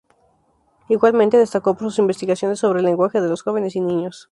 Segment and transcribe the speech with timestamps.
[0.89, 4.19] Igualmente, destacó por sus investigaciones sobre el lenguaje de los jóvenes y niños.